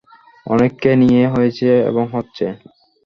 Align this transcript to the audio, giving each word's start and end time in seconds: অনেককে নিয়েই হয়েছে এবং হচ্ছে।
অনেককে 0.45 0.89
নিয়েই 0.99 1.31
হয়েছে 1.33 1.67
এবং 1.89 2.03
হচ্ছে। 2.13 2.45